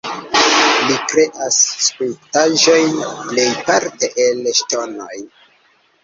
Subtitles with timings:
[0.85, 1.57] Li kreas
[1.87, 2.95] skulptaĵojn
[3.27, 5.19] plejparte el ŝtonoj.